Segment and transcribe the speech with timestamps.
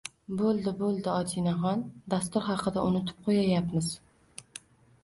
[0.37, 1.03] Bo’ldi bo’ldi.
[1.17, 1.83] Odinaxon
[2.15, 3.93] dastur haqida unutib qo’yayapmiz.